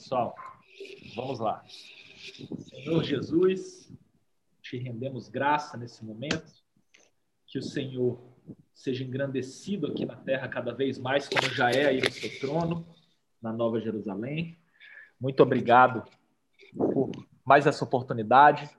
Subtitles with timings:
[0.00, 0.34] Pessoal,
[1.14, 1.62] vamos lá.
[2.70, 3.92] Senhor Jesus,
[4.62, 6.50] te rendemos graça nesse momento.
[7.46, 8.18] Que o Senhor
[8.72, 12.86] seja engrandecido aqui na terra cada vez mais, como já é aí no seu trono,
[13.42, 14.58] na Nova Jerusalém.
[15.20, 16.02] Muito obrigado
[16.74, 17.10] por
[17.44, 18.70] mais essa oportunidade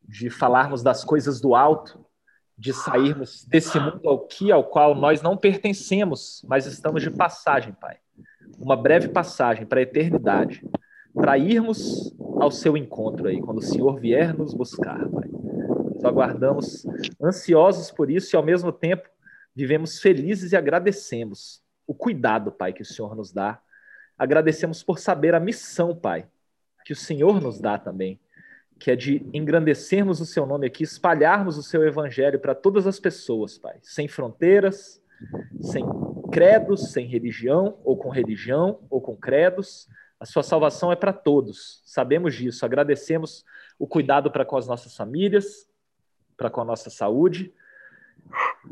[0.00, 2.06] de falarmos das coisas do alto,
[2.56, 7.98] de sairmos desse mundo aqui ao qual nós não pertencemos, mas estamos de passagem, Pai.
[8.58, 10.62] Uma breve passagem para a eternidade,
[11.14, 15.28] para irmos ao seu encontro aí, quando o Senhor vier nos buscar, Pai.
[15.94, 16.86] Nós aguardamos
[17.22, 19.08] ansiosos por isso e, ao mesmo tempo,
[19.54, 23.60] vivemos felizes e agradecemos o cuidado, Pai, que o Senhor nos dá.
[24.16, 26.26] Agradecemos por saber a missão, Pai,
[26.84, 28.20] que o Senhor nos dá também
[28.78, 33.00] que é de engrandecermos o seu nome aqui, espalharmos o seu evangelho para todas as
[33.00, 35.02] pessoas, Pai, sem fronteiras,
[35.60, 35.84] sem
[36.30, 39.88] credos, sem religião, ou com religião, ou com credos.
[40.20, 43.44] A sua salvação é para todos, sabemos disso, agradecemos
[43.78, 45.68] o cuidado para com as nossas famílias,
[46.36, 47.52] para com a nossa saúde.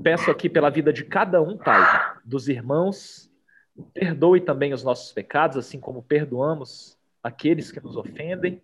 [0.03, 3.31] Peço aqui pela vida de cada um, Pai, dos irmãos,
[3.95, 8.61] perdoe também os nossos pecados, assim como perdoamos aqueles que nos ofendem.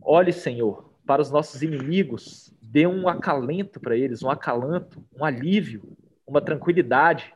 [0.00, 5.82] Olhe, Senhor, para os nossos inimigos, dê um acalento para eles, um acalanto, um alívio,
[6.26, 7.34] uma tranquilidade.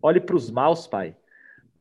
[0.00, 1.16] Olhe para os maus, Pai,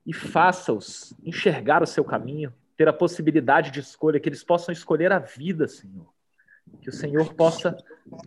[0.06, 5.12] e faça-os enxergar o seu caminho, ter a possibilidade de escolha, que eles possam escolher
[5.12, 6.08] a vida, Senhor.
[6.82, 7.76] Que o Senhor possa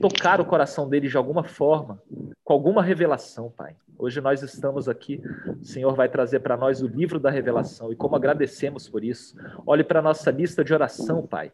[0.00, 2.00] tocar o coração deles de alguma forma,
[2.42, 3.76] com alguma revelação, Pai.
[3.98, 5.22] Hoje nós estamos aqui,
[5.60, 9.36] o Senhor vai trazer para nós o livro da revelação e como agradecemos por isso.
[9.66, 11.50] Olhe para a nossa lista de oração, Pai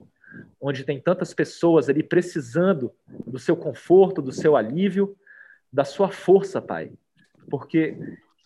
[0.61, 2.93] onde tem tantas pessoas ali precisando
[3.27, 5.17] do seu conforto, do seu alívio,
[5.73, 6.93] da sua força, Pai.
[7.49, 7.97] Porque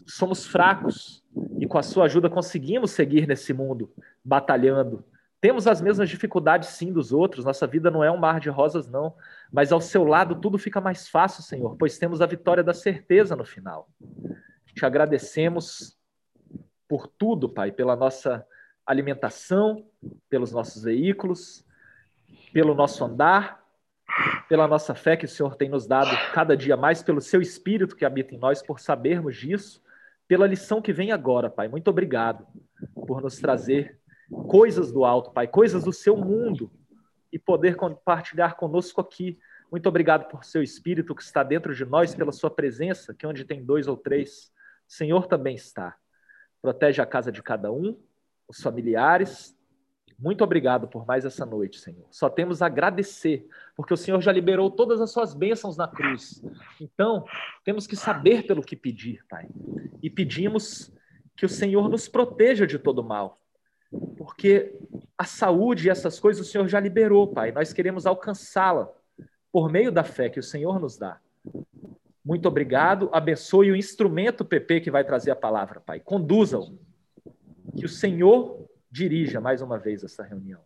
[0.06, 1.25] somos fracos
[1.58, 3.92] e com a sua ajuda conseguimos seguir nesse mundo
[4.25, 5.05] batalhando.
[5.41, 8.89] Temos as mesmas dificuldades sim dos outros, nossa vida não é um mar de rosas
[8.89, 9.14] não,
[9.52, 13.36] mas ao seu lado tudo fica mais fácil, Senhor, pois temos a vitória da certeza
[13.36, 13.89] no final.
[14.74, 15.98] Te agradecemos
[16.89, 18.46] por tudo, Pai, pela nossa
[18.86, 19.86] alimentação,
[20.29, 21.64] pelos nossos veículos,
[22.52, 23.64] pelo nosso andar,
[24.48, 27.97] pela nossa fé que o Senhor tem nos dado cada dia mais, pelo seu Espírito
[27.97, 29.83] que habita em nós, por sabermos disso,
[30.29, 31.69] pela lição que vem agora, Pai.
[31.69, 32.47] Muito obrigado
[33.07, 33.98] por nos trazer
[34.48, 36.70] coisas do alto, Pai, coisas do seu mundo
[37.33, 39.39] e poder compartilhar conosco aqui.
[39.70, 43.45] Muito obrigado por seu Espírito que está dentro de nós, pela sua presença, que onde
[43.45, 44.52] tem dois ou três,
[44.89, 45.96] o Senhor também está.
[46.63, 47.98] Protege a casa de cada um,
[48.48, 49.54] os familiares,
[50.24, 52.07] muito obrigado por mais essa noite, Senhor.
[52.11, 53.46] Só temos a agradecer,
[53.77, 56.42] porque o Senhor já liberou todas as suas bênçãos na cruz.
[56.80, 57.27] Então,
[57.62, 59.46] temos que saber pelo que pedir, Pai.
[60.02, 60.90] E pedimos
[61.36, 63.39] que o Senhor nos proteja de todo mal,
[64.17, 64.74] porque
[65.18, 67.52] a saúde e essas coisas o Senhor já liberou, Pai.
[67.52, 68.90] Nós queremos alcançá-la
[69.52, 71.20] por meio da fé que o Senhor nos dá.
[72.24, 73.11] Muito obrigado.
[73.13, 76.01] Abençoe o instrumento PP que vai trazer a palavra, Pai.
[76.01, 76.79] Conduza-o.
[77.77, 78.64] Que o Senhor
[78.95, 80.61] dirija mais uma vez essa reunião.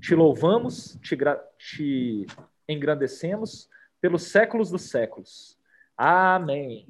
[0.00, 1.14] Te louvamos, te,
[1.58, 2.26] te
[2.66, 3.68] engrandecemos
[4.00, 5.58] pelos séculos dos séculos.
[5.94, 6.86] Amém.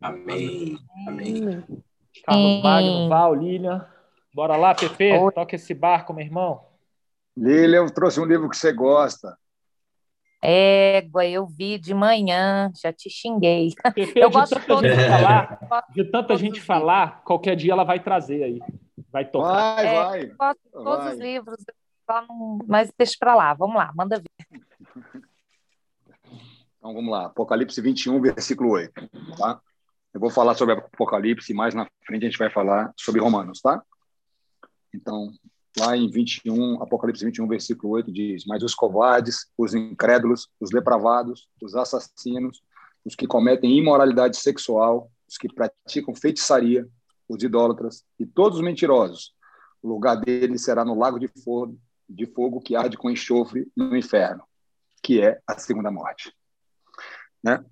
[0.00, 0.76] Amém.
[1.06, 1.64] Amém.
[2.26, 3.86] Carlos Magno, Val, Lilian.
[4.34, 5.32] Bora lá, Pepe, Oi.
[5.32, 6.66] toca esse barco, meu irmão.
[7.36, 9.38] Lilian, eu trouxe um livro que você gosta.
[10.42, 13.72] Égua, eu vi de manhã, já te xinguei.
[13.94, 18.00] Pepe, eu de gosto tanta gente falar, de tanta gente falar, qualquer dia ela vai
[18.00, 18.60] trazer aí.
[19.10, 19.74] Vai tocar.
[19.76, 20.24] Vai, é, vai.
[20.24, 21.14] Eu gosto de todos vai.
[21.14, 21.64] os livros,
[22.66, 24.62] mas deixa para lá, vamos lá, manda ver.
[26.84, 28.92] Então vamos lá, Apocalipse 21, versículo 8.
[29.38, 29.58] Tá?
[30.12, 33.62] Eu vou falar sobre Apocalipse e mais na frente a gente vai falar sobre Romanos,
[33.62, 33.82] tá?
[34.92, 35.32] Então,
[35.78, 41.48] lá em 21, Apocalipse 21, versículo 8 diz: Mas os covardes, os incrédulos, os depravados,
[41.62, 42.62] os assassinos,
[43.02, 46.86] os que cometem imoralidade sexual, os que praticam feitiçaria,
[47.28, 49.34] os idólatras e todos os mentirosos.
[49.82, 51.78] O lugar deles será no lago de fogo,
[52.08, 54.44] de fogo que arde com enxofre no inferno,
[55.02, 56.32] que é a segunda morte.
[57.42, 57.64] Né?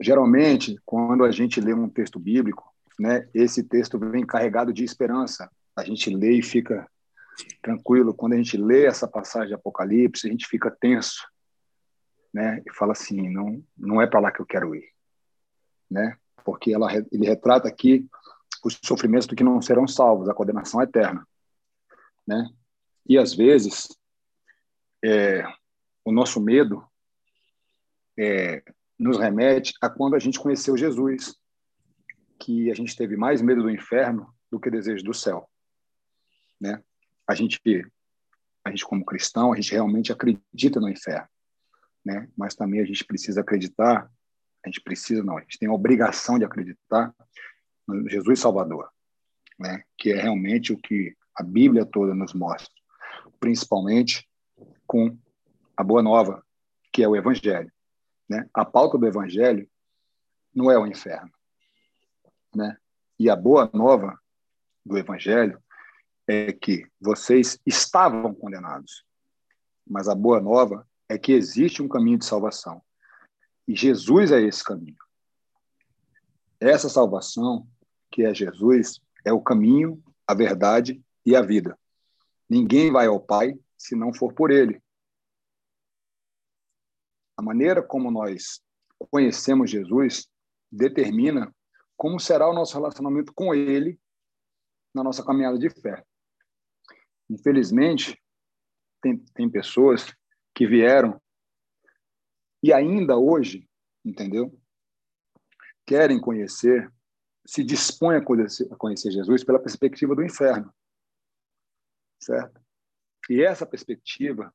[0.00, 5.50] Geralmente, quando a gente lê um texto bíblico, né, esse texto vem carregado de esperança.
[5.76, 6.86] A gente lê e fica
[7.60, 8.14] tranquilo.
[8.14, 11.26] Quando a gente lê essa passagem de Apocalipse, a gente fica tenso,
[12.32, 12.62] né?
[12.66, 14.88] E fala assim, não, não é para lá que eu quero ir,
[15.90, 16.16] né?
[16.44, 18.06] Porque ela, ele retrata aqui
[18.64, 21.26] os sofrimentos do que não serão salvos, a condenação eterna,
[22.26, 22.48] né?
[23.08, 23.88] E às vezes
[25.04, 25.44] é,
[26.04, 26.86] o nosso medo
[28.18, 28.62] é,
[28.98, 31.36] nos remete a quando a gente conheceu Jesus,
[32.38, 35.48] que a gente teve mais medo do inferno do que desejo do céu,
[36.60, 36.82] né?
[37.26, 37.60] a gente,
[38.64, 41.28] a gente como cristão, a gente realmente acredita no inferno,
[42.04, 42.28] né?
[42.36, 44.10] Mas também a gente precisa acreditar,
[44.64, 47.14] a gente precisa não, a gente tem a obrigação de acreditar
[47.86, 48.88] no Jesus Salvador,
[49.58, 49.82] né?
[49.98, 52.72] Que é realmente o que a Bíblia toda nos mostra,
[53.40, 54.28] principalmente
[54.86, 55.16] com
[55.76, 56.44] a boa nova,
[56.92, 57.72] que é o Evangelho.
[58.28, 58.48] Né?
[58.54, 59.68] A pauta do Evangelho
[60.54, 61.30] não é o inferno.
[62.54, 62.76] Né?
[63.18, 64.18] E a boa nova
[64.84, 65.62] do Evangelho
[66.26, 69.04] é que vocês estavam condenados,
[69.86, 72.82] mas a boa nova é que existe um caminho de salvação.
[73.66, 74.96] E Jesus é esse caminho.
[76.60, 77.66] Essa salvação,
[78.10, 81.78] que é Jesus, é o caminho, a verdade e a vida.
[82.48, 84.82] Ninguém vai ao Pai se não for por ele.
[87.36, 88.60] A maneira como nós
[89.10, 90.28] conhecemos Jesus
[90.70, 91.52] determina
[91.96, 93.98] como será o nosso relacionamento com ele
[94.94, 96.04] na nossa caminhada de fé.
[97.30, 98.20] Infelizmente,
[99.00, 100.12] tem, tem pessoas
[100.54, 101.21] que vieram
[102.62, 103.68] e ainda hoje,
[104.04, 104.56] entendeu?
[105.86, 106.92] Querem conhecer,
[107.44, 110.72] se dispõem a conhecer, a conhecer Jesus pela perspectiva do inferno,
[112.20, 112.60] certo?
[113.28, 114.54] E essa perspectiva,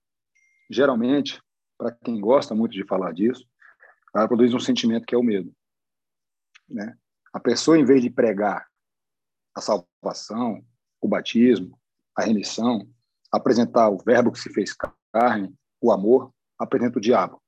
[0.69, 1.41] geralmente,
[1.77, 3.45] para quem gosta muito de falar disso,
[4.15, 5.53] ela produz um sentimento que é o medo.
[6.67, 6.97] Né?
[7.33, 8.67] A pessoa, em vez de pregar
[9.55, 10.65] a salvação,
[11.01, 11.79] o batismo,
[12.15, 12.89] a remissão,
[13.31, 14.75] apresentar o verbo que se fez
[15.11, 17.41] carne, o amor, apresenta o diabo.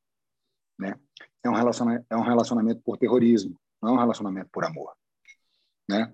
[1.44, 4.94] É, um relacionamento, é um relacionamento por terrorismo, não é um relacionamento por amor.
[5.90, 6.14] Né?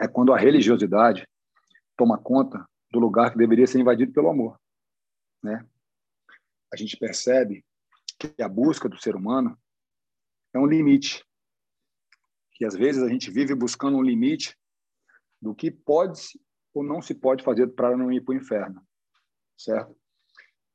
[0.00, 1.26] É quando a religiosidade
[1.96, 4.60] toma conta do lugar que deveria ser invadido pelo amor.
[5.42, 5.64] Né?
[6.72, 7.64] A gente percebe
[8.18, 9.56] que a busca do ser humano
[10.52, 11.24] é um limite.
[12.52, 14.56] Que às vezes a gente vive buscando um limite
[15.40, 16.40] do que pode
[16.74, 18.86] ou não se pode fazer para não ir para o inferno,
[19.56, 19.96] certo?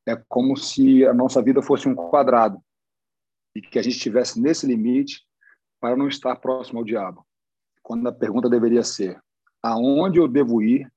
[0.08, 2.64] É como se a nossa vida fosse um quadrado
[3.56, 5.26] e que a gente estivesse nesse limite
[5.80, 7.26] para não estar próximo ao diabo.
[7.82, 9.22] Quando a pergunta deveria ser:
[9.62, 10.92] aonde eu devo ir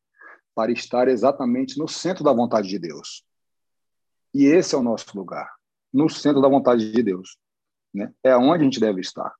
[0.55, 3.25] para estar exatamente no centro da vontade de Deus.
[4.33, 5.53] E esse é o nosso lugar,
[5.93, 7.37] no centro da vontade de Deus.
[7.93, 8.12] Né?
[8.23, 9.35] É onde a gente deve estar.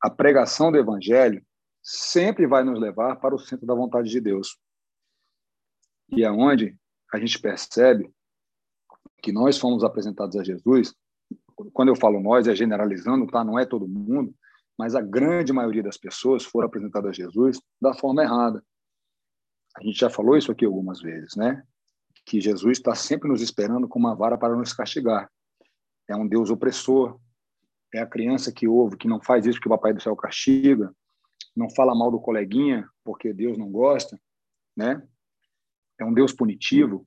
[0.00, 1.44] A pregação do Evangelho
[1.82, 4.58] sempre vai nos levar para o centro da vontade de Deus.
[6.10, 6.76] E é onde
[7.12, 8.12] a gente percebe
[9.22, 10.94] que nós fomos apresentados a Jesus.
[11.72, 13.44] Quando eu falo nós, é generalizando, tá?
[13.44, 14.34] Não é todo mundo,
[14.78, 18.62] mas a grande maioria das pessoas foram apresentadas a Jesus da forma errada.
[19.76, 21.62] A gente já falou isso aqui algumas vezes, né?
[22.24, 25.30] Que Jesus está sempre nos esperando com uma vara para nos castigar.
[26.08, 27.18] É um Deus opressor.
[27.92, 30.94] É a criança que ouve, que não faz isso que o papai do céu castiga.
[31.56, 34.20] Não fala mal do coleguinha porque Deus não gosta,
[34.76, 35.02] né?
[35.98, 37.06] É um Deus punitivo.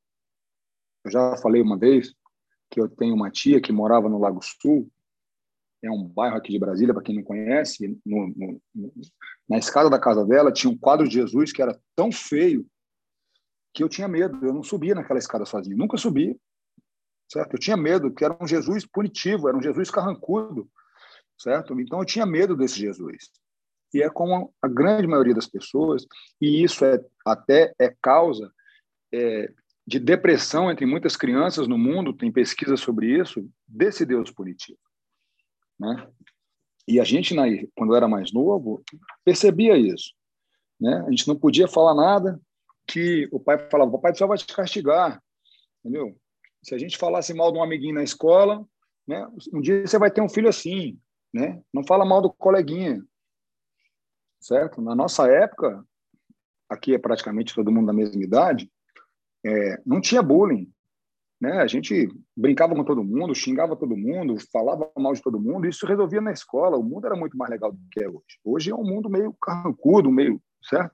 [1.06, 2.14] Eu já falei uma vez
[2.72, 4.90] que eu tenho uma tia que morava no Lago Sul
[5.84, 8.28] é um bairro aqui de Brasília, para quem não conhece, no,
[8.74, 8.94] no,
[9.50, 12.66] na escada da casa dela tinha um quadro de Jesus que era tão feio
[13.74, 16.40] que eu tinha medo, eu não subia naquela escada sozinho, nunca subi,
[17.32, 17.54] certo?
[17.54, 20.70] Eu tinha medo, que era um Jesus punitivo, era um Jesus carrancudo,
[21.38, 21.80] certo?
[21.80, 23.32] Então eu tinha medo desse Jesus.
[23.94, 26.06] E é como a grande maioria das pessoas,
[26.40, 28.52] e isso é até é causa
[29.14, 29.52] é,
[29.86, 34.80] de depressão entre muitas crianças no mundo, tem pesquisa sobre isso, desse Deus punitivo.
[35.80, 36.08] Né?
[36.88, 37.36] E a gente,
[37.76, 38.84] quando era mais novo,
[39.24, 40.14] percebia isso.
[40.80, 41.04] Né?
[41.08, 42.40] A gente não podia falar nada
[42.88, 45.22] que o pai falava, o pai do céu vai te castigar,
[45.80, 46.16] entendeu?
[46.64, 48.66] Se a gente falasse mal de um amiguinho na escola,
[49.08, 49.28] né?
[49.54, 51.00] um dia você vai ter um filho assim,
[51.34, 51.62] né?
[51.74, 53.04] Não fala mal do coleguinha,
[54.40, 54.82] certo?
[54.82, 55.86] Na nossa época,
[56.70, 58.72] aqui é praticamente todo mundo da mesma idade,
[59.46, 60.72] é, não tinha bullying,
[61.42, 61.60] né?
[61.60, 62.08] A gente
[62.38, 66.32] brincava com todo mundo, xingava todo mundo, falava mal de todo mundo, isso resolvia na
[66.32, 66.78] escola.
[66.78, 68.40] O mundo era muito mais legal do que é hoje.
[68.44, 70.94] Hoje é um mundo meio carrancudo, meio, certo?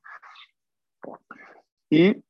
[1.92, 2.22] E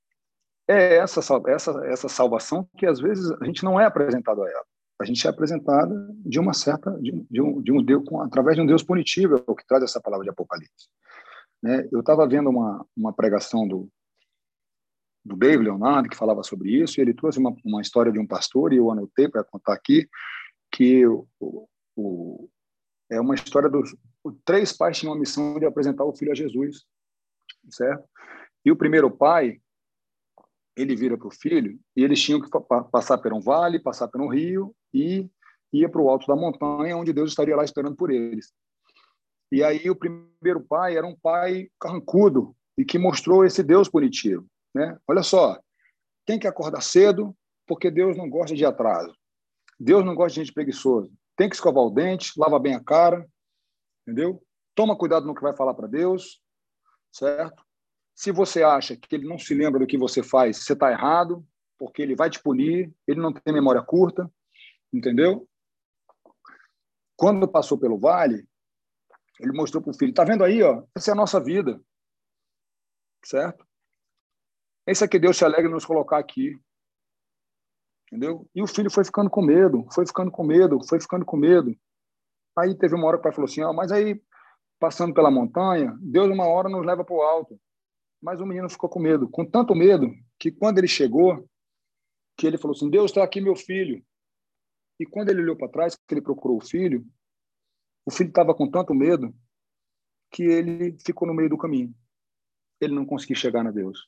[0.68, 4.66] é essa, essa, essa salvação que às vezes a gente não é apresentado a ela.
[5.00, 5.94] A gente é apresentada
[6.26, 9.36] de uma certa, de, de um, de um Deus, com, através de um Deus punitivo,
[9.36, 10.90] é o que traz essa palavra de Apocalipse.
[11.62, 11.88] Né?
[11.92, 13.88] Eu estava vendo uma, uma pregação do,
[15.28, 18.26] do Dave Leonardo, que falava sobre isso, e ele trouxe uma, uma história de um
[18.26, 20.08] pastor, e eu anotei para contar aqui,
[20.72, 21.28] que o,
[21.96, 22.50] o,
[23.10, 23.96] é uma história dos
[24.46, 26.86] três pais tinham a missão de apresentar o filho a Jesus,
[27.70, 28.08] certo?
[28.66, 29.60] E o primeiro pai,
[30.76, 32.50] ele vira para o filho, e eles tinham que
[32.92, 35.30] passar por um vale, passar por um rio, e
[35.74, 38.54] ia para o alto da montanha, onde Deus estaria lá esperando por eles.
[39.52, 44.46] E aí o primeiro pai era um pai carrancudo, e que mostrou esse Deus punitivo.
[44.78, 44.96] Né?
[45.08, 45.60] Olha só,
[46.24, 49.12] tem que acordar cedo, porque Deus não gosta de atraso.
[49.80, 51.10] Deus não gosta de gente preguiçosa.
[51.36, 53.28] Tem que escovar o dente, lava bem a cara,
[54.04, 54.40] entendeu?
[54.76, 56.40] Toma cuidado no que vai falar para Deus,
[57.12, 57.66] certo?
[58.16, 61.44] Se você acha que ele não se lembra do que você faz, você está errado,
[61.78, 64.32] porque ele vai te punir, ele não tem memória curta,
[64.94, 65.48] entendeu?
[67.16, 68.48] Quando passou pelo vale,
[69.40, 70.84] ele mostrou para o filho: está vendo aí, ó?
[70.96, 71.82] Essa é a nossa vida,
[73.24, 73.68] certo?
[74.88, 76.58] Esse é que Deus se alegra em nos colocar aqui,
[78.08, 78.50] entendeu?
[78.56, 81.78] E o filho foi ficando com medo, foi ficando com medo, foi ficando com medo.
[82.58, 84.22] Aí teve uma hora que o pai falou assim: ó, mas aí
[84.80, 87.60] passando pela montanha, Deus uma hora nos leva para o alto.
[88.22, 90.08] Mas o menino ficou com medo, com tanto medo
[90.40, 91.48] que quando ele chegou,
[92.38, 94.02] que ele falou assim: Deus está aqui, meu filho.
[95.00, 97.06] E quando ele olhou para trás, que ele procurou o filho,
[98.06, 99.36] o filho estava com tanto medo
[100.32, 101.94] que ele ficou no meio do caminho.
[102.80, 104.08] Ele não conseguiu chegar na Deus.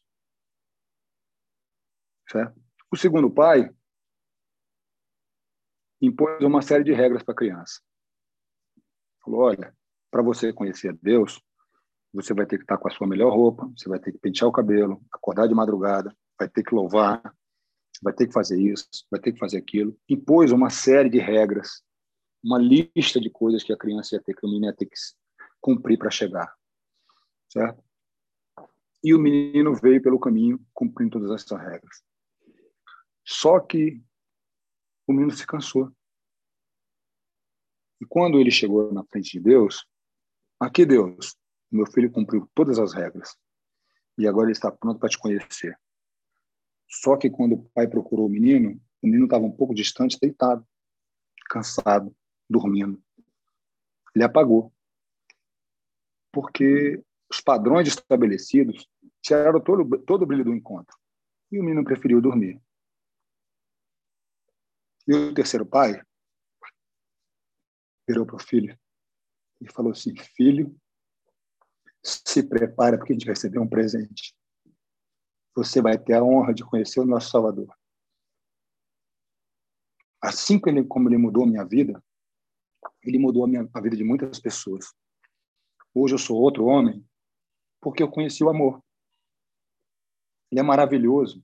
[2.31, 2.61] Certo?
[2.91, 3.69] O segundo pai
[6.01, 7.81] impôs uma série de regras para a criança.
[9.23, 9.75] Falou: olha,
[10.11, 11.41] para você conhecer Deus,
[12.13, 14.47] você vai ter que estar com a sua melhor roupa, você vai ter que pentear
[14.47, 17.21] o cabelo, acordar de madrugada, vai ter que louvar,
[18.01, 19.97] vai ter que fazer isso, vai ter que fazer aquilo.
[20.07, 21.83] Impôs uma série de regras,
[22.43, 24.95] uma lista de coisas que a criança ia ter que, o menino ia ter que
[25.59, 26.55] cumprir para chegar.
[27.51, 27.83] Certo?
[29.03, 32.08] E o menino veio pelo caminho cumprindo todas essas regras.
[33.31, 34.03] Só que
[35.05, 35.95] o menino se cansou.
[38.01, 39.85] E quando ele chegou na frente de Deus,
[40.59, 41.37] aqui Deus,
[41.71, 43.37] meu filho cumpriu todas as regras.
[44.17, 45.79] E agora ele está pronto para te conhecer.
[46.87, 50.67] Só que quando o pai procurou o menino, o menino estava um pouco distante, deitado,
[51.51, 52.15] cansado,
[52.49, 52.99] dormindo.
[54.15, 54.73] Ele apagou.
[56.31, 56.99] Porque
[57.31, 58.89] os padrões estabelecidos
[59.21, 60.97] tiraram todo, todo o brilho do encontro.
[61.51, 62.59] E o menino preferiu dormir.
[65.09, 66.01] E o terceiro pai
[68.07, 68.79] virou para o filho
[69.59, 70.79] e falou assim: Filho,
[72.03, 74.33] se prepara porque a gente vai receber um presente
[75.59, 77.75] você vai ter a honra de conhecer o nosso Salvador.
[80.21, 82.01] Assim como ele mudou a minha vida,
[83.03, 84.93] ele mudou a, minha, a vida de muitas pessoas.
[85.93, 87.05] Hoje eu sou outro homem
[87.81, 88.83] porque eu conheci o amor.
[90.51, 91.43] Ele é maravilhoso,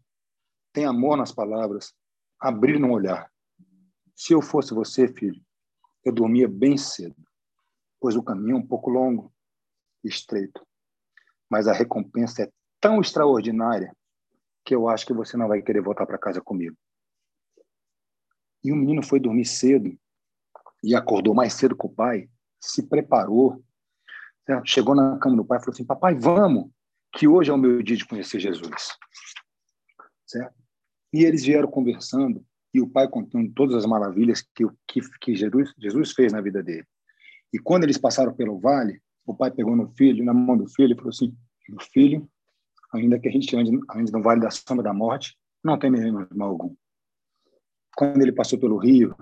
[0.73, 1.93] tem amor nas palavras,
[2.39, 3.31] abrir no olhar.
[4.15, 5.41] Se eu fosse você, filho,
[6.03, 7.15] eu dormia bem cedo,
[7.99, 9.33] pois o caminho é um pouco longo
[10.03, 10.65] e estreito,
[11.49, 13.95] mas a recompensa é tão extraordinária
[14.63, 16.77] que eu acho que você não vai querer voltar para casa comigo.
[18.63, 19.95] E o menino foi dormir cedo
[20.83, 22.29] e acordou mais cedo com o pai,
[22.59, 23.63] se preparou,
[24.63, 26.71] chegou na cama do pai e falou assim: Papai, vamos,
[27.11, 28.97] que hoje é o meu dia de conhecer Jesus.
[30.25, 30.55] Certo?
[31.13, 32.45] E eles vieram conversando
[32.75, 36.61] e o pai contando todas as maravilhas que, que, que Jesus, Jesus fez na vida
[36.61, 36.85] dele.
[37.53, 40.91] E quando eles passaram pelo vale, o pai pegou no filho, na mão do filho,
[40.91, 41.33] e falou assim:
[41.69, 42.29] Meu filho,
[42.93, 46.49] ainda que a gente ande, ande no vale da sombra da morte, não temeremos mal
[46.49, 46.75] algum.
[47.95, 49.15] Quando ele passou pelo rio,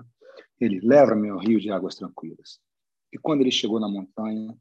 [0.60, 2.58] ele leva-me ao rio de águas tranquilas.
[3.12, 4.52] E quando ele chegou na montanha,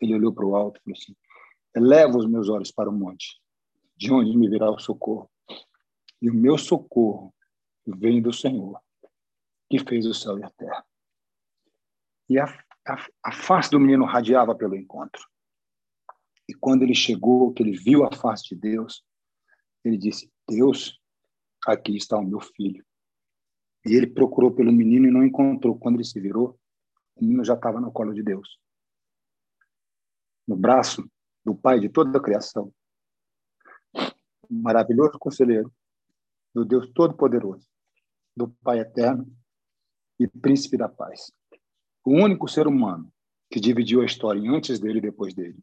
[0.00, 1.14] ele olhou para o alto e falou assim:
[1.76, 3.38] Eleva os meus olhos para o monte,
[3.98, 5.30] de onde me virá o socorro.
[6.22, 7.34] E o meu socorro
[7.96, 8.80] vem do Senhor,
[9.68, 10.84] que fez o céu e a terra.
[12.28, 12.44] E a,
[12.86, 15.22] a, a face do menino radiava pelo encontro.
[16.48, 19.04] E quando ele chegou, que ele viu a face de Deus,
[19.84, 21.00] ele disse: Deus,
[21.66, 22.84] aqui está o meu filho.
[23.86, 25.78] E ele procurou pelo menino e não encontrou.
[25.78, 26.58] Quando ele se virou,
[27.16, 28.60] o menino já estava no colo de Deus
[30.50, 31.08] no braço
[31.44, 32.74] do Pai de toda a criação.
[34.50, 35.72] Maravilhoso conselheiro,
[36.52, 37.69] do Deus Todo-Poderoso,
[38.40, 39.30] do Pai Eterno
[40.18, 41.30] e Príncipe da Paz.
[42.02, 43.12] O único ser humano
[43.50, 45.58] que dividiu a história antes dele e depois dele.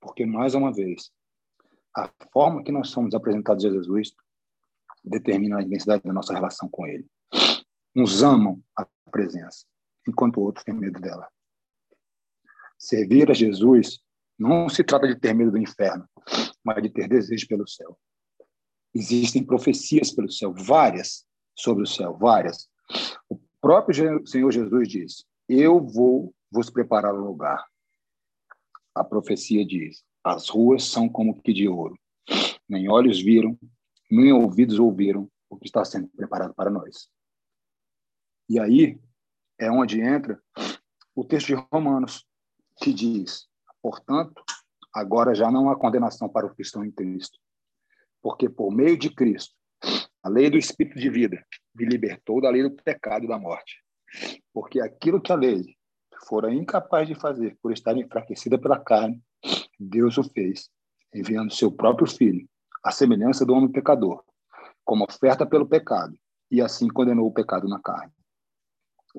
[0.00, 1.10] Porque, mais uma vez,
[1.94, 4.14] a forma que nós somos apresentados a Jesus
[5.04, 7.06] determina a intensidade da nossa relação com Ele.
[7.94, 9.66] Uns amam a presença,
[10.08, 11.28] enquanto outros têm medo dela.
[12.78, 14.00] Servir a Jesus
[14.38, 16.08] não se trata de ter medo do inferno,
[16.64, 17.98] mas de ter desejo pelo céu.
[18.94, 21.26] Existem profecias pelo céu, várias
[21.56, 22.68] sobre o céu, várias.
[23.28, 27.64] O próprio Senhor Jesus diz: Eu vou vos preparar um lugar
[28.98, 31.98] a profecia diz: as ruas são como que de ouro.
[32.68, 33.58] Nem olhos viram,
[34.10, 37.08] nem ouvidos ouviram o que está sendo preparado para nós.
[38.48, 38.98] E aí
[39.58, 40.40] é onde entra
[41.14, 42.26] o texto de Romanos,
[42.82, 43.46] que diz:
[43.80, 44.42] portanto,
[44.92, 47.38] agora já não há condenação para o cristão em Cristo,
[48.28, 49.54] porque por meio de Cristo,
[50.22, 51.42] a lei do Espírito de vida
[51.74, 53.82] me libertou da lei do pecado e da morte.
[54.52, 55.64] Porque aquilo que a lei
[56.28, 59.18] fora incapaz de fazer por estar enfraquecida pela carne,
[59.80, 60.68] Deus o fez,
[61.14, 62.46] enviando seu próprio Filho,
[62.84, 64.22] à semelhança do homem pecador,
[64.84, 66.14] como oferta pelo pecado,
[66.50, 68.12] e assim condenou o pecado na carne,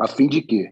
[0.02, 0.72] a fim de que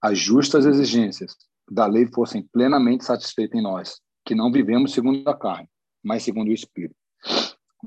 [0.00, 1.34] as justas exigências
[1.68, 5.68] da lei fossem plenamente satisfeitas em nós, que não vivemos segundo a carne,
[6.00, 6.94] mas segundo o Espírito.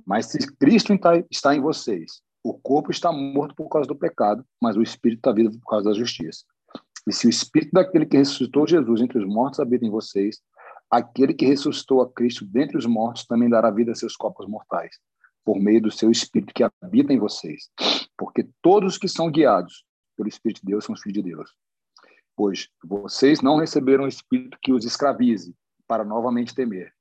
[0.06, 0.94] Mas se Cristo
[1.32, 5.32] está em vocês, o corpo está morto por causa do pecado, mas o Espírito está
[5.32, 6.44] vivo por causa da justiça.
[7.08, 10.42] E se o Espírito daquele que ressuscitou Jesus entre os mortos habita em vocês,
[10.90, 14.98] aquele que ressuscitou a Cristo dentre os mortos também dará vida a seus corpos mortais,
[15.44, 17.70] por meio do seu Espírito que habita em vocês.
[18.18, 19.86] Porque todos os que são guiados
[20.18, 21.52] pelo Espírito de Deus são os filhos de Deus.
[22.36, 25.56] Pois vocês não receberam o Espírito que os escravize,
[25.88, 26.94] para novamente temer,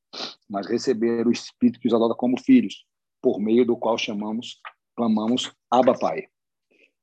[0.48, 2.84] mas receberam o Espírito que os adota como filhos,
[3.22, 4.60] por meio do qual chamamos,
[4.96, 6.26] clamamos Abba Pai.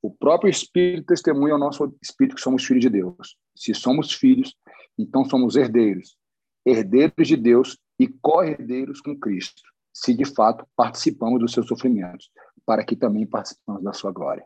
[0.02, 3.38] O próprio Espírito testemunha ao nosso Espírito que somos filhos de Deus.
[3.56, 4.56] Se somos filhos,
[4.98, 6.18] então somos herdeiros,
[6.66, 9.62] herdeiros de Deus e co-herdeiros com Cristo,
[9.94, 12.32] se de fato participamos dos seus sofrimentos,
[12.66, 14.46] para que também participamos da sua glória.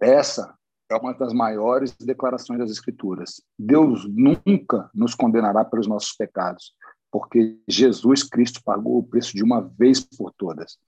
[0.00, 0.58] Essa
[0.90, 3.40] é uma das maiores declarações das Escrituras.
[3.56, 6.74] Deus nunca nos condenará pelos nossos pecados,
[7.10, 10.78] porque Jesus Cristo pagou o preço de uma vez por todas.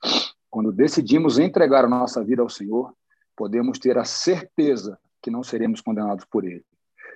[0.51, 2.93] Quando decidimos entregar a nossa vida ao Senhor,
[3.37, 6.65] podemos ter a certeza que não seremos condenados por Ele.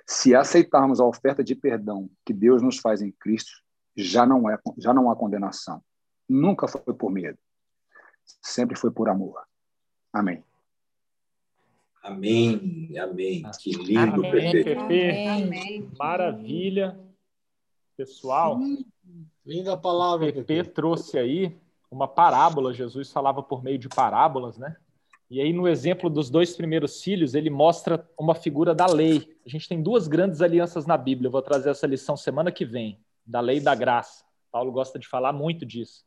[0.05, 3.51] Se aceitarmos a oferta de perdão que Deus nos faz em Cristo,
[3.97, 5.81] já não, é, já não há condenação.
[6.27, 7.37] Nunca foi por medo.
[8.41, 9.43] Sempre foi por amor.
[10.13, 10.41] Amém.
[12.07, 13.43] Amém, amém.
[13.59, 15.27] Que lindo, amém, Pepe.
[15.27, 15.91] Amém.
[15.99, 16.97] Maravilha.
[17.97, 18.57] Pessoal,
[19.45, 20.31] linda palavra.
[20.31, 21.57] Pepe trouxe aí
[21.91, 24.77] uma parábola, Jesus falava por meio de parábolas, né?
[25.29, 29.35] E aí, no exemplo dos dois primeiros filhos, ele mostra uma figura da lei.
[29.45, 31.27] A gente tem duas grandes alianças na Bíblia.
[31.27, 34.23] Eu vou trazer essa lição semana que vem, da lei e da graça.
[34.49, 36.05] Paulo gosta de falar muito disso.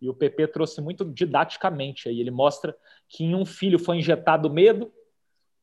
[0.00, 2.18] E o PP trouxe muito didaticamente aí.
[2.18, 2.74] Ele mostra
[3.06, 4.90] que em um filho foi injetado medo,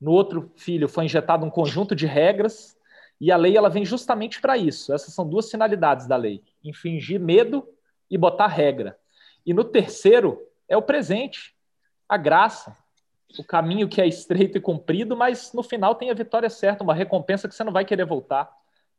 [0.01, 2.75] no outro filho foi injetado um conjunto de regras,
[3.19, 4.91] e a lei ela vem justamente para isso.
[4.91, 7.67] Essas são duas finalidades da lei: infligir medo
[8.09, 8.97] e botar regra.
[9.45, 11.55] E no terceiro é o presente,
[12.09, 12.75] a graça,
[13.37, 16.93] o caminho que é estreito e comprido, mas no final tem a vitória certa, uma
[16.93, 18.51] recompensa que você não vai querer voltar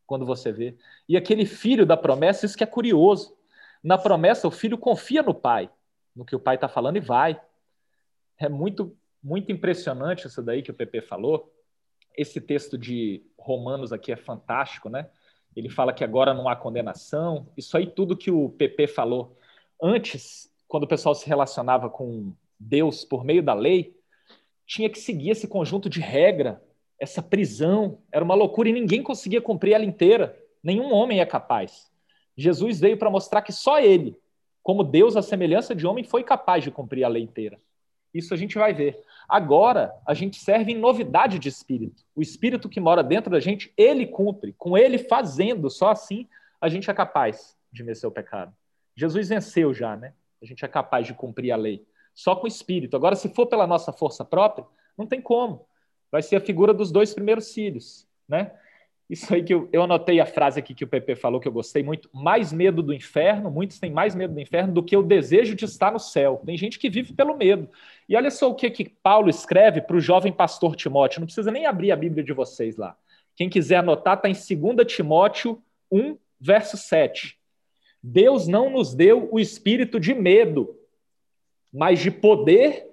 [0.07, 0.77] quando você vê.
[1.09, 3.37] E aquele filho da promessa, isso que é curioso.
[3.83, 5.69] Na promessa, o filho confia no pai,
[6.15, 7.41] no que o pai está falando e vai.
[8.39, 11.53] É muito, muito impressionante isso daí que o PP falou.
[12.17, 15.09] Esse texto de Romanos aqui é fantástico, né?
[15.55, 17.47] Ele fala que agora não há condenação.
[17.57, 19.37] Isso aí tudo que o PP falou
[19.81, 23.97] antes, quando o pessoal se relacionava com Deus por meio da lei,
[24.67, 26.63] tinha que seguir esse conjunto de regra,
[26.99, 30.39] essa prisão, era uma loucura e ninguém conseguia cumprir ela inteira.
[30.63, 31.91] Nenhum homem é capaz.
[32.37, 34.17] Jesus veio para mostrar que só ele,
[34.63, 37.61] como Deus, a semelhança de homem, foi capaz de cumprir a lei inteira.
[38.15, 39.03] Isso a gente vai ver.
[39.29, 42.05] Agora, a gente serve em novidade de espírito.
[42.15, 44.55] O espírito que mora dentro da gente, ele cumpre.
[44.59, 46.29] Com ele fazendo, só assim
[46.61, 48.55] a gente é capaz de vencer o pecado.
[48.95, 50.13] Jesus venceu já, né?
[50.43, 51.87] A gente é capaz de cumprir a lei.
[52.15, 52.95] Só com o espírito.
[52.95, 55.67] Agora, se for pela nossa força própria, não tem como.
[56.11, 58.53] Vai ser a figura dos dois primeiros filhos, né?
[59.13, 61.53] Isso aí que eu, eu anotei a frase aqui que o PP falou que eu
[61.53, 62.09] gostei muito.
[62.15, 65.67] Mais medo do inferno, muitos têm mais medo do inferno do que o desejo de
[65.67, 66.41] estar no céu.
[66.47, 67.69] Tem gente que vive pelo medo.
[68.09, 71.21] E olha só o que, que Paulo escreve para o jovem pastor Timóteo.
[71.21, 72.97] Não precisa nem abrir a Bíblia de vocês lá.
[73.37, 77.39] Quem quiser anotar, está em 2 Timóteo 1, verso 7.
[78.03, 80.75] Deus não nos deu o espírito de medo,
[81.71, 82.89] mas de poder,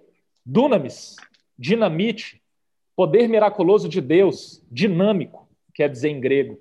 [0.45, 1.15] dunamis,
[1.57, 2.41] dinamite,
[2.93, 5.48] poder miraculoso de Deus, dinâmico,
[5.79, 6.59] quer dizer em grego,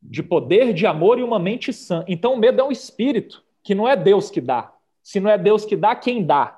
[0.00, 2.04] de poder, de amor e uma mente sã.
[2.06, 4.72] Então o medo é um espírito, que não é Deus que dá.
[5.02, 6.56] Se não é Deus que dá, quem dá?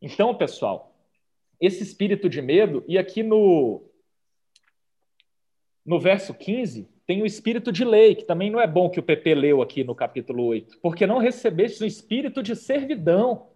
[0.00, 0.94] Então, pessoal,
[1.60, 3.82] esse espírito de medo, e aqui no,
[5.84, 9.02] no verso 15, tem o espírito de lei, que também não é bom que o
[9.02, 13.48] PP leu aqui no capítulo 8, porque não recebeste o espírito de servidão,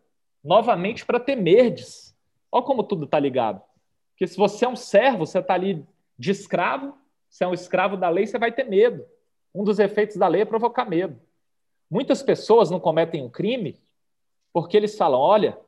[0.43, 2.13] novamente para temerdes.
[2.51, 3.63] Olha como tudo está ligado.
[4.23, 5.85] Porque se você é um servo, você está ali
[6.19, 6.97] de escravo,
[7.29, 9.05] se é um escravo da lei, você vai ter medo.
[9.55, 11.21] Um dos efeitos da lei é provocar medo.
[11.91, 13.81] Muitas pessoas não cometem um crime
[14.53, 15.59] porque eles falam: olha,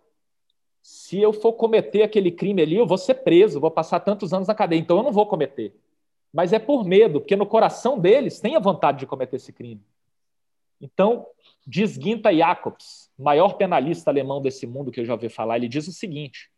[0.83, 4.49] se eu for cometer aquele crime ali, eu vou ser preso, vou passar tantos anos
[4.49, 5.75] na cadeia, então eu não vou cometer
[6.35, 9.81] mas é por medo, porque no coração deles tem a vontade de cometer esse crime.
[10.81, 11.29] Então,
[11.65, 15.87] diz Ginta Jacobs, maior penalista alemão desse mundo que eu já ouvi falar, ele diz
[15.87, 16.51] o seguinte: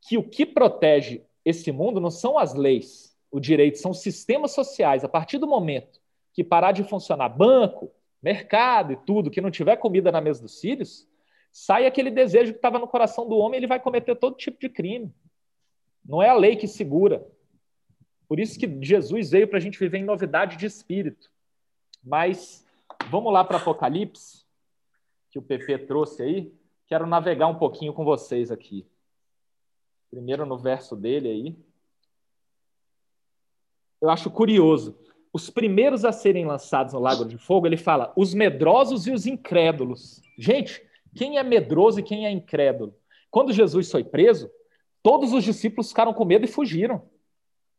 [0.00, 5.04] que o que protege esse mundo não são as leis, o direito, são sistemas sociais.
[5.04, 6.00] A partir do momento
[6.32, 10.58] que parar de funcionar banco, mercado e tudo, que não tiver comida na mesa dos
[10.60, 11.06] filhos,
[11.52, 14.68] sai aquele desejo que estava no coração do homem, ele vai cometer todo tipo de
[14.68, 15.14] crime.
[16.04, 17.26] Não é a lei que segura.
[18.26, 21.30] Por isso que Jesus veio para a gente viver em novidade de espírito.
[22.02, 22.66] Mas
[23.10, 24.44] vamos lá para Apocalipse,
[25.30, 26.54] que o PP trouxe aí.
[26.86, 28.86] Quero navegar um pouquinho com vocês aqui.
[30.14, 31.56] Primeiro no verso dele aí.
[34.00, 34.96] Eu acho curioso.
[35.32, 39.26] Os primeiros a serem lançados no lago de fogo, ele fala os medrosos e os
[39.26, 40.22] incrédulos.
[40.38, 40.80] Gente,
[41.16, 42.94] quem é medroso e quem é incrédulo?
[43.28, 44.48] Quando Jesus foi preso,
[45.02, 47.02] todos os discípulos ficaram com medo e fugiram.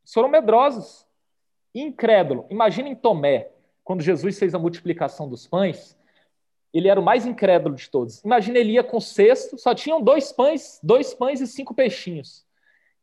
[0.06, 1.08] foram medrosos.
[1.74, 2.48] Incrédulo.
[2.50, 3.50] Imaginem Tomé,
[3.82, 5.98] quando Jesus fez a multiplicação dos pães,
[6.78, 8.22] ele era o mais incrédulo de todos.
[8.24, 12.46] Imagina ele ia com cesto, só tinham dois pães, dois pães e cinco peixinhos.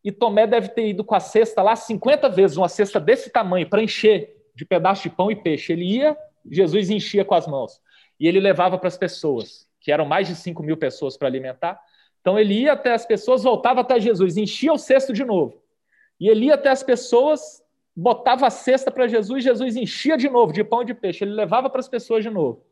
[0.05, 3.69] E Tomé deve ter ido com a cesta lá 50 vezes, uma cesta desse tamanho,
[3.69, 5.73] para encher de pedaço de pão e peixe.
[5.73, 6.17] Ele ia,
[6.51, 7.81] Jesus enchia com as mãos.
[8.21, 11.81] E ele levava para as pessoas que eram mais de 5 mil pessoas para alimentar.
[12.21, 15.63] Então ele ia até as pessoas, voltava até Jesus, enchia o cesto de novo.
[16.21, 17.63] E ele ia até as pessoas,
[17.97, 21.25] botava a cesta para Jesus, Jesus enchia de novo de pão e de peixe.
[21.25, 22.63] Ele levava para as pessoas de novo.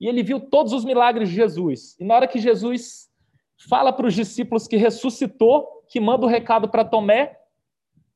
[0.00, 1.96] E ele viu todos os milagres de Jesus.
[2.00, 3.10] E na hora que Jesus
[3.68, 7.38] fala para os discípulos que ressuscitou, que manda o recado para Tomé,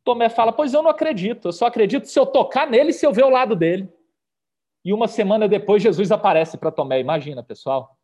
[0.03, 3.07] Tomé fala: Pois eu não acredito, eu só acredito se eu tocar nele e se
[3.07, 3.93] eu ver o lado dele.
[4.85, 7.01] E uma semana depois, Jesus aparece para Tomé.
[7.01, 7.99] Imagina, pessoal.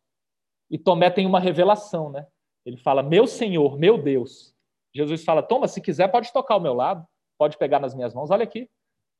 [0.69, 2.27] E Tomé tem uma revelação, né?
[2.65, 4.55] Ele fala: Meu Senhor, meu Deus.
[4.93, 8.29] Jesus fala: Toma, se quiser, pode tocar ao meu lado, pode pegar nas minhas mãos.
[8.29, 8.69] Olha aqui,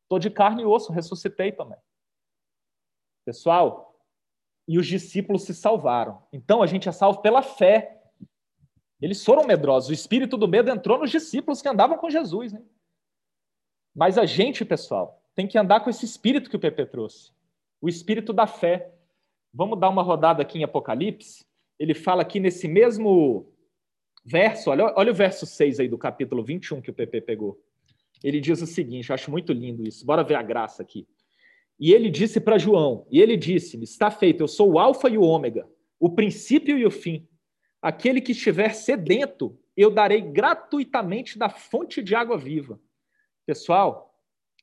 [0.03, 1.77] estou de carne e osso, ressuscitei Tomé.
[3.25, 3.90] Pessoal,
[4.73, 6.21] e os discípulos se salvaram.
[6.31, 8.01] Então a gente é salvo pela fé.
[9.01, 9.89] Eles foram medrosos.
[9.89, 12.53] O espírito do medo entrou nos discípulos que andavam com Jesus.
[12.53, 12.61] Né?
[13.95, 17.31] Mas a gente, pessoal, tem que andar com esse espírito que o PP trouxe
[17.81, 18.93] o espírito da fé.
[19.53, 21.43] Vamos dar uma rodada aqui em Apocalipse.
[21.79, 23.51] Ele fala aqui nesse mesmo
[24.23, 27.59] verso, olha, olha o verso 6 aí do capítulo 21 que o PP pegou.
[28.23, 30.05] Ele diz o seguinte, eu acho muito lindo isso.
[30.05, 31.07] Bora ver a graça aqui.
[31.81, 35.17] E ele disse para João, e ele disse-me: Está feito, eu sou o Alfa e
[35.17, 35.67] o Ômega,
[35.99, 37.27] o princípio e o fim.
[37.81, 42.79] Aquele que estiver sedento, eu darei gratuitamente da fonte de água viva.
[43.47, 44.15] Pessoal,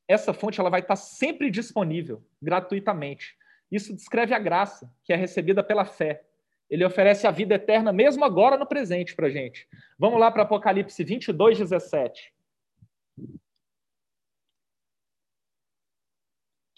[0.07, 3.37] essa fonte ela vai estar sempre disponível, gratuitamente.
[3.69, 6.23] Isso descreve a graça, que é recebida pela fé.
[6.71, 9.67] Ele oferece a vida eterna, mesmo agora no presente, para gente.
[9.99, 12.33] Vamos lá para Apocalipse 22, 17.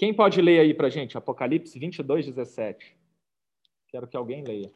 [0.00, 1.18] Quem pode ler aí para a gente?
[1.18, 2.96] Apocalipse 22, 17.
[3.88, 4.72] Quero que alguém leia.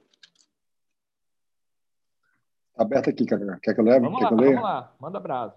[2.69, 4.01] Está aberto aqui, quer, quer que eu leve?
[4.01, 4.55] Vamos quer lá, que eu leia?
[4.57, 5.57] vamos lá, manda brasa.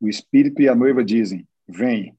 [0.00, 2.16] O Espírito e a noiva dizem: Vem.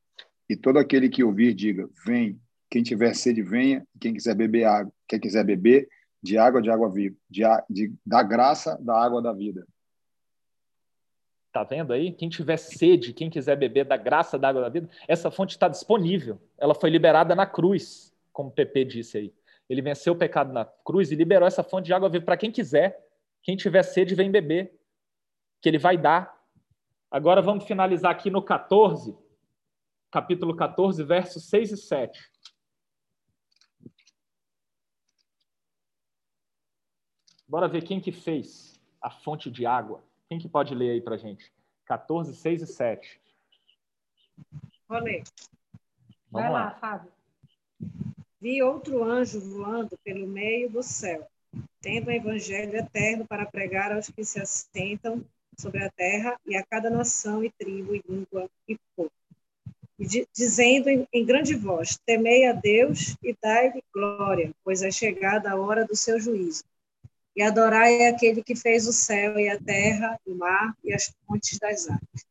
[0.49, 2.38] E todo aquele que ouvir, diga: Vem.
[2.69, 3.88] Quem tiver sede, venha.
[4.01, 5.88] Quem quiser beber água, quem quiser beber
[6.21, 9.65] de água, de água viva, de, de, da graça, da água da vida.
[11.58, 12.12] Tá vendo aí?
[12.12, 15.67] Quem tiver sede, quem quiser beber da graça da água da vida, essa fonte está
[15.67, 16.39] disponível.
[16.56, 19.34] Ela foi liberada na cruz, como o PP disse aí.
[19.67, 22.52] Ele venceu o pecado na cruz e liberou essa fonte de água viva para quem
[22.52, 23.04] quiser.
[23.41, 24.80] Quem tiver sede, vem beber,
[25.60, 26.39] que ele vai dar.
[27.10, 29.17] Agora vamos finalizar aqui no 14,
[30.12, 32.32] capítulo 14, versos 6 e 7.
[37.48, 40.07] Bora ver quem que fez a fonte de água.
[40.29, 41.51] Quem que pode ler aí para gente?
[41.85, 43.21] 14, 6 e 7.
[44.87, 45.23] Vou ler.
[46.31, 46.71] Vamos Vai lá, lá.
[46.71, 47.11] Fábio.
[48.39, 51.27] Vi outro anjo voando pelo meio do céu,
[51.81, 55.23] tendo o evangelho eterno para pregar aos que se assentam
[55.57, 59.11] sobre a terra e a cada nação e tribo e língua e povo.
[59.97, 64.91] E di- dizendo em, em grande voz: Temei a Deus e dai-lhe glória, pois é
[64.91, 66.63] chegada a hora do seu juízo.
[67.38, 71.60] E adorai aquele que fez o céu e a terra, o mar e as fontes
[71.60, 72.26] das águas.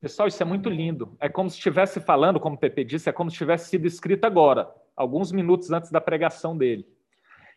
[0.00, 1.16] Pessoal, isso é muito lindo.
[1.20, 4.24] É como se estivesse falando, como o PP disse, é como se tivesse sido escrito
[4.24, 6.86] agora, alguns minutos antes da pregação dele.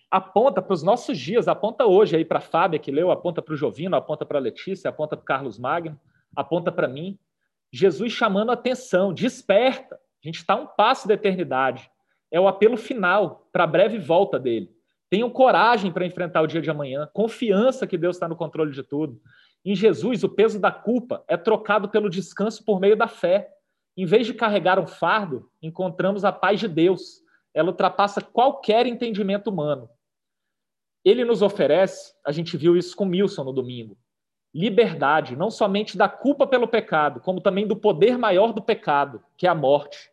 [0.09, 3.53] Aponta para os nossos dias, aponta hoje aí para a Fábia que leu, aponta para
[3.53, 5.99] o Jovino, aponta para a Letícia, aponta para o Carlos Magno,
[6.35, 7.19] aponta para mim.
[7.71, 9.95] Jesus chamando a atenção, desperta.
[9.95, 11.87] A gente está um passo da eternidade.
[12.31, 14.74] É o apelo final para a breve volta dele.
[15.09, 18.83] Tenham coragem para enfrentar o dia de amanhã, confiança que Deus está no controle de
[18.83, 19.21] tudo.
[19.63, 23.49] Em Jesus, o peso da culpa é trocado pelo descanso por meio da fé.
[23.95, 27.21] Em vez de carregar um fardo, encontramos a paz de Deus.
[27.53, 29.89] Ela ultrapassa qualquer entendimento humano.
[31.03, 33.95] Ele nos oferece, a gente viu isso com Milson no domingo,
[34.51, 39.45] liberdade, não somente da culpa pelo pecado, como também do poder maior do pecado, que
[39.45, 40.09] é a morte.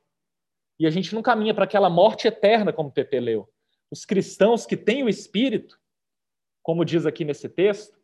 [0.79, 3.49] E a gente não caminha para aquela morte eterna, como Pepe leu.
[3.93, 5.79] Os cristãos que têm o Espírito,
[6.63, 8.01] como diz aqui nesse texto,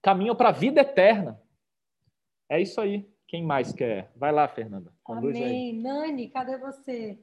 [0.00, 1.42] caminham para a vida eterna.
[2.48, 3.10] É isso aí.
[3.26, 4.12] Quem mais quer?
[4.14, 4.94] Vai lá, Fernanda.
[5.02, 5.72] Conduz Amém.
[5.72, 5.82] Aí.
[5.82, 7.18] Nani, cadê você?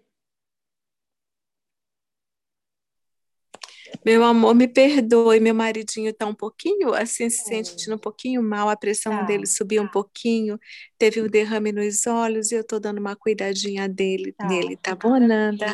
[4.05, 7.63] Meu amor, me perdoe, meu maridinho está um pouquinho assim, se é.
[7.63, 9.87] sentindo um pouquinho mal, a pressão tá, dele subiu tá.
[9.87, 10.59] um pouquinho,
[10.97, 14.95] teve um derrame nos olhos e eu estou dando uma cuidadinha dele, tá, nele, tá
[14.95, 15.67] bom, Nanda?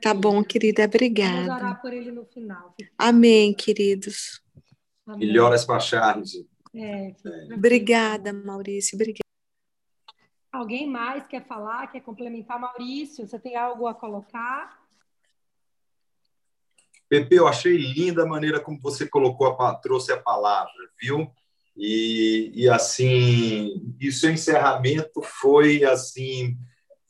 [0.00, 1.46] Tá bom, querida, obrigada.
[1.46, 2.74] Vamos orar por ele no final.
[2.96, 4.42] Amém, queridos.
[5.06, 5.28] Amém.
[5.28, 6.32] Melhoras para Charles.
[6.74, 7.54] É, é.
[7.54, 9.22] Obrigada, Maurício, obrigada.
[10.50, 12.60] Alguém mais quer falar, quer complementar?
[12.60, 14.81] Maurício, você tem algo a colocar?
[17.12, 21.30] Pepe, eu achei linda a maneira como você colocou, a, trouxe a palavra, viu?
[21.76, 26.56] E, e assim, e seu encerramento foi assim,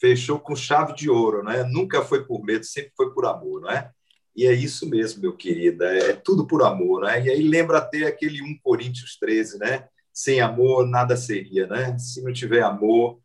[0.01, 1.63] fechou com chave de ouro, né?
[1.63, 3.93] Nunca foi por medo, sempre foi por amor, não é?
[4.35, 7.25] E é isso mesmo, meu querido, é, é tudo por amor, né?
[7.25, 9.87] E aí lembra até aquele 1 Coríntios 13, né?
[10.13, 11.97] Sem amor nada seria, né?
[11.97, 13.21] Se não tiver amor,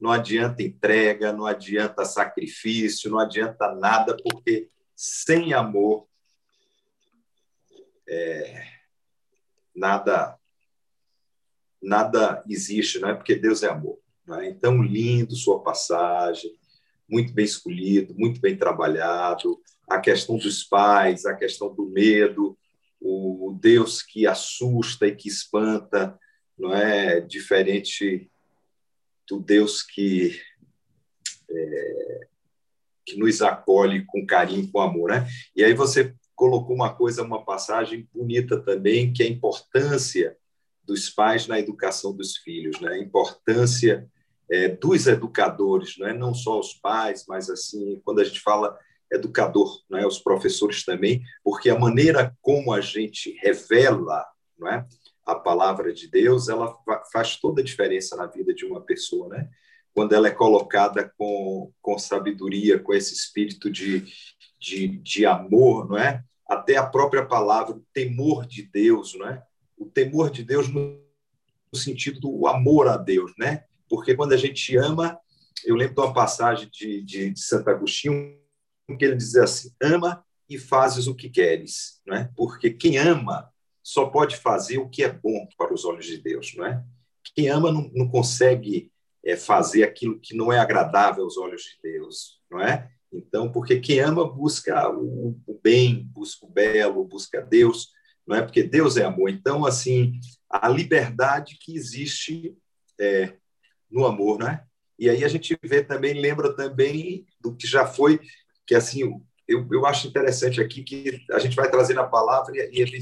[0.00, 6.08] não adianta entrega, não adianta sacrifício, não adianta nada, porque sem amor
[8.10, 8.66] é,
[9.74, 10.36] nada
[11.82, 13.14] nada existe, não é?
[13.14, 13.98] Porque Deus é amor.
[14.38, 14.48] É?
[14.48, 16.50] Então lindo sua passagem,
[17.08, 19.60] muito bem escolhido, muito bem trabalhado.
[19.88, 22.56] A questão dos pais, a questão do medo,
[23.00, 26.18] o Deus que assusta e que espanta,
[26.58, 28.30] não é diferente
[29.28, 30.38] do Deus que,
[31.50, 32.20] é,
[33.06, 35.10] que nos acolhe com carinho, com amor.
[35.10, 35.26] Né?
[35.56, 40.34] E aí você colocou uma coisa, uma passagem bonita também, que é a importância
[40.82, 42.94] dos pais na educação dos filhos, né?
[42.94, 44.08] a importância
[44.50, 48.74] é, dos educadores, não é não só os pais, mas assim quando a gente fala
[49.12, 54.24] educador, não é os professores também, porque a maneira como a gente revela,
[54.58, 54.86] não é
[55.26, 56.74] a palavra de Deus, ela
[57.12, 59.46] faz toda a diferença na vida de uma pessoa, né?
[59.92, 64.06] Quando ela é colocada com, com sabedoria, com esse espírito de,
[64.58, 66.24] de, de amor, não é?
[66.50, 69.40] Até a própria palavra, o temor de Deus, não é?
[69.78, 71.00] O temor de Deus no,
[71.72, 73.64] sentido do amor a Deus, né?
[73.88, 75.16] Porque quando a gente ama,
[75.64, 78.36] eu lembro de uma passagem de, de, de Santo Agostinho,
[78.98, 82.28] que ele diz assim: ama e fazes o que queres, não é?
[82.34, 83.48] Porque quem ama
[83.80, 86.84] só pode fazer o que é bom para os olhos de Deus, não é?
[87.34, 88.90] Quem ama não, não consegue
[89.24, 92.90] é, fazer aquilo que não é agradável aos olhos de Deus, não é?
[93.12, 97.88] Então, porque quem ama busca o, bem, busca o belo, busca Deus,
[98.26, 98.42] não é?
[98.42, 99.30] Porque Deus é amor.
[99.30, 102.56] Então, assim, a liberdade que existe
[102.98, 103.34] é,
[103.90, 104.64] no amor, não é?
[104.98, 108.20] E aí a gente vê também, lembra também do que já foi,
[108.66, 109.02] que assim,
[109.48, 113.00] eu, eu acho interessante aqui que a gente vai trazer na palavra e, e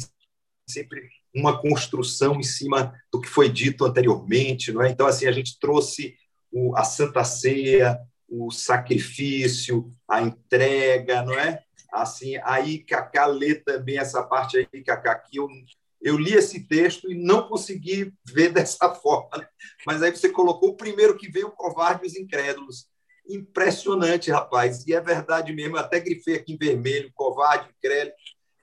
[0.66, 4.90] sempre uma construção em cima do que foi dito anteriormente, não é?
[4.90, 6.16] Então assim a gente trouxe
[6.50, 11.62] o, a Santa Ceia, o sacrifício, a entrega, não é?
[11.90, 15.48] Assim, aí Cacá lê também essa parte aí, Cacá, que eu,
[16.02, 19.38] eu li esse texto e não consegui ver dessa forma.
[19.38, 19.48] Né?
[19.86, 22.86] Mas aí você colocou o primeiro que veio, covarde os incrédulos.
[23.28, 24.86] Impressionante, rapaz.
[24.86, 28.16] E é verdade mesmo, eu até grifei aqui em vermelho, covarde, incrédulo.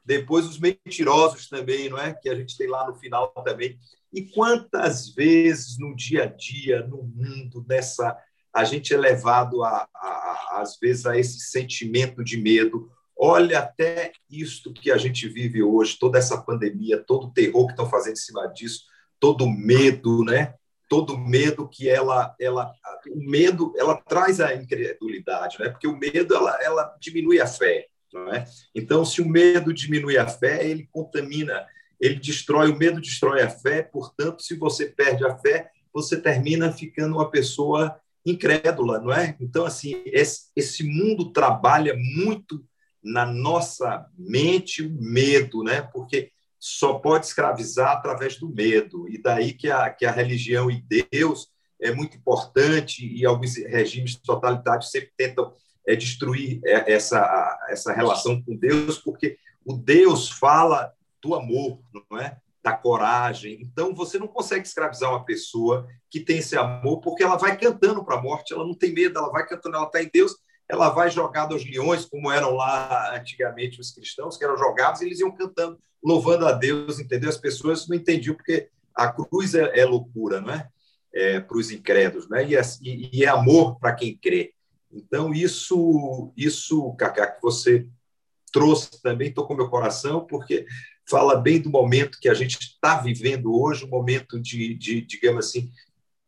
[0.04, 2.13] Depois os mentirosos também, não é?
[2.13, 3.80] Que a gente tem lá no final também.
[4.13, 8.15] E quantas vezes no dia a dia, no mundo, nessa
[8.56, 12.89] a gente é levado a, a, às vezes a esse sentimento de medo.
[13.18, 17.74] Olha até isto que a gente vive hoje, toda essa pandemia, todo o terror que
[17.74, 18.86] estão fazendo em cima disso,
[19.20, 20.54] todo o medo, né?
[20.88, 22.72] Todo medo que ela, ela,
[23.10, 25.68] o medo, ela traz a incredulidade, né?
[25.68, 27.88] Porque o medo, ela, ela diminui a fé.
[28.13, 28.46] Não é?
[28.74, 31.65] Então, se o medo diminui a fé, ele contamina,
[32.00, 36.72] ele destrói, o medo destrói a fé, portanto, se você perde a fé, você termina
[36.72, 39.36] ficando uma pessoa incrédula, não é?
[39.40, 42.66] Então, assim, esse, esse mundo trabalha muito
[43.04, 45.82] na nossa mente o medo, né?
[45.82, 49.08] Porque só pode escravizar através do medo.
[49.08, 54.16] E daí que a, que a religião e Deus é muito importante e alguns regimes
[54.16, 55.54] totalitários sempre tentam
[55.88, 62.20] é destruir é, essa, essa relação com Deus, porque o Deus fala do amor, não
[62.20, 62.38] é?
[62.65, 63.60] Da coragem.
[63.62, 68.04] Então, você não consegue escravizar uma pessoa que tem esse amor, porque ela vai cantando
[68.04, 70.36] para a morte, ela não tem medo, ela vai cantando, ela está em Deus,
[70.67, 75.06] ela vai jogada aos leões, como eram lá antigamente os cristãos, que eram jogados, e
[75.06, 77.30] eles iam cantando, louvando a Deus, entendeu?
[77.30, 80.67] As pessoas não entendiam, porque a cruz é, é loucura, não é?
[81.13, 82.47] é para os incrédulos, né?
[82.47, 84.56] E é, e é amor para quem crê.
[84.91, 87.88] Então, isso, isso, Cacá, que você
[88.51, 90.65] trouxe também, tocou meu coração, porque
[91.08, 95.46] fala bem do momento que a gente está vivendo hoje, um momento de, de digamos
[95.46, 95.72] assim,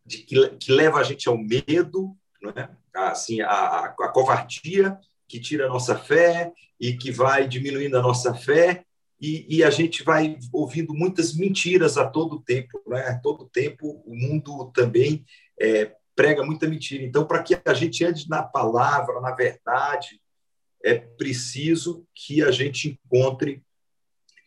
[0.06, 2.70] de que, que, leva a gente ao medo, né?
[2.94, 8.34] assim, a, a, covardia que tira a nossa fé e que vai diminuindo a nossa
[8.34, 8.86] fé
[9.20, 13.02] e, e, a gente vai ouvindo muitas mentiras a todo tempo, né?
[13.08, 15.26] A todo tempo o mundo também
[15.60, 17.04] é, prega muita mentira.
[17.04, 20.22] Então, para que a gente ande na palavra, na verdade,
[20.84, 23.63] é preciso que a gente encontre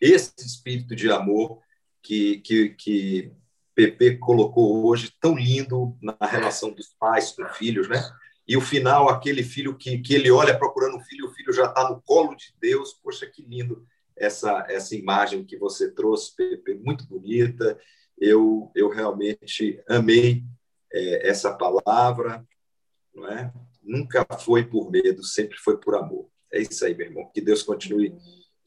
[0.01, 1.61] esse espírito de amor
[2.03, 3.33] que, que, que
[3.75, 8.03] Pepe colocou hoje, tão lindo na relação dos pais com filhos, né?
[8.47, 11.67] E o final, aquele filho que, que ele olha procurando o filho, o filho já
[11.67, 12.93] está no colo de Deus.
[12.95, 13.87] Poxa, que lindo
[14.17, 17.79] essa, essa imagem que você trouxe, Pepe, muito bonita.
[18.19, 20.45] Eu, eu realmente amei
[20.93, 22.45] é, essa palavra,
[23.15, 23.53] não é?
[23.83, 26.29] Nunca foi por medo, sempre foi por amor.
[26.53, 27.31] É isso aí, meu irmão.
[27.33, 28.13] Que Deus continue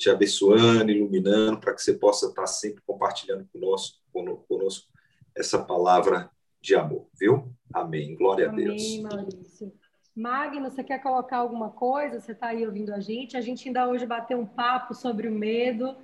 [0.04, 4.02] te abençoando, iluminando, para que você possa estar sempre compartilhando conosco,
[4.48, 4.92] conosco
[5.36, 6.30] essa palavra
[6.62, 7.52] de amor, viu?
[7.74, 8.16] Amém.
[8.16, 8.84] Glória Amém, a Deus.
[8.84, 9.74] Amém, Maurício.
[10.16, 12.20] Magno, você quer colocar alguma coisa?
[12.20, 13.38] Você está aí ouvindo a gente?
[13.38, 15.96] A gente ainda hoje bateu um papo sobre o medo.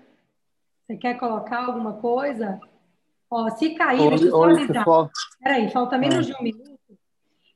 [0.81, 2.59] Você quer colocar alguma coisa?
[3.29, 4.85] Ó, se cair, oi, deixa eu só avisar.
[5.43, 6.79] Peraí, falta menos de um minuto.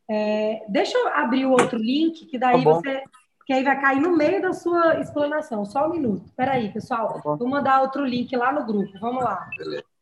[0.07, 3.03] É, deixa eu abrir o outro link, que daí Tá você.
[3.45, 5.65] Que aí vai cair no meio da sua explanação.
[5.65, 6.31] Só um minuto.
[6.35, 7.21] Peraí, pessoal.
[7.21, 7.35] Tá.
[7.35, 8.91] Vou mandar outro link lá no grupo.
[8.99, 9.49] Vamos lá.
[9.57, 9.92] Beleza.